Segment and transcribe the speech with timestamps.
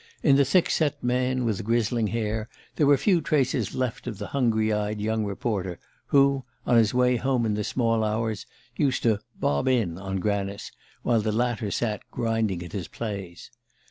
[0.23, 4.25] In the thick set man with grizzling hair there were few traces left of the
[4.33, 5.77] hungry eyed young reporter
[6.07, 10.71] who, on his way home in the small hours, used to "bob in" on Granice,
[11.03, 13.51] while the latter sat grinding at his plays.